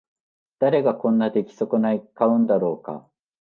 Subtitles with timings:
[0.57, 3.07] 誰がこんな出来損ない買うんだろうか